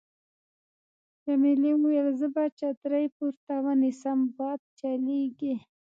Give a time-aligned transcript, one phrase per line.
[1.25, 5.55] جميلې وويل:: زه به چترۍ پورته ونیسم، باد چلېږي.